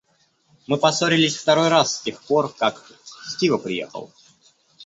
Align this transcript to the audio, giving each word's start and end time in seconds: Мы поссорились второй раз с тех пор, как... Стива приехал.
Мы 0.65 0.77
поссорились 0.77 1.35
второй 1.35 1.67
раз 1.69 1.97
с 1.97 2.01
тех 2.01 2.19
пор, 2.23 2.51
как... 2.53 2.91
Стива 3.29 3.59
приехал. 3.59 4.11